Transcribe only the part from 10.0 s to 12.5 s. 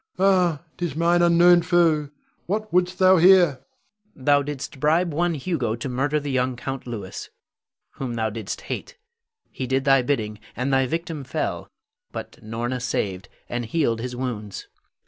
bidding, and thy victim fell; but